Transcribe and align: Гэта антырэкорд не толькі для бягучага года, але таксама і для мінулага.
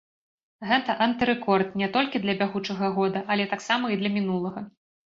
Гэта 0.69 0.95
антырэкорд 1.07 1.77
не 1.83 1.91
толькі 1.97 2.23
для 2.25 2.37
бягучага 2.41 2.93
года, 2.99 3.25
але 3.35 3.49
таксама 3.55 3.85
і 3.99 4.05
для 4.05 4.17
мінулага. 4.19 4.69